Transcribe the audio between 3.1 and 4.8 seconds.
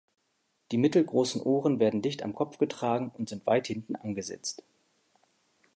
und sind weit hinten angesetzt.